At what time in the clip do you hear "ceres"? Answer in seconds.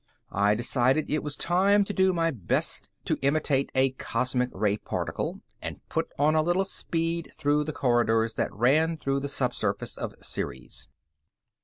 10.19-10.87